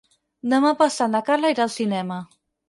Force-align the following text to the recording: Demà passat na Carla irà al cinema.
Demà 0.53 0.71
passat 0.79 1.11
na 1.17 1.21
Carla 1.27 1.53
irà 1.55 1.67
al 1.67 1.71
cinema. 1.75 2.19